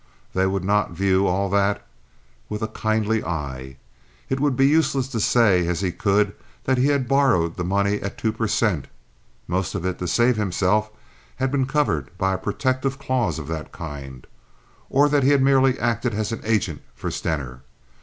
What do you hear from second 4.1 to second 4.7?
It would be